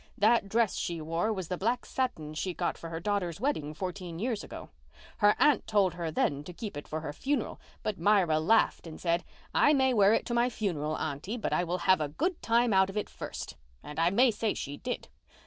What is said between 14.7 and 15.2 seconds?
did.